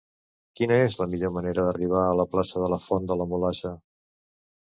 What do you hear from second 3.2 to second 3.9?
la Mulassa?